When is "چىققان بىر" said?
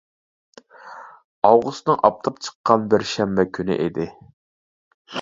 2.49-3.09